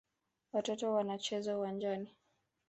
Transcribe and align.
Watoto 0.53 0.91
wanacheza 0.93 1.55
uwanjani. 1.57 2.15